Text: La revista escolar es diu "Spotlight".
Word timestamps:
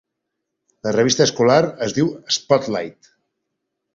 La 0.87 0.93
revista 0.95 1.27
escolar 1.29 1.59
es 1.87 1.95
diu 1.99 2.09
"Spotlight". 2.39 3.13